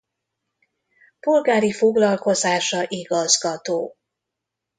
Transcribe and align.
Polgári 1.19 1.71
foglalkozása 1.71 2.83
igazgató. 2.87 3.97